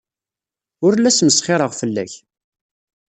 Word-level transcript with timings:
Ur 0.85 0.93
la 0.97 1.11
smesxireɣ 1.17 1.61
ara 1.67 1.77
fell-ak. 1.79 2.13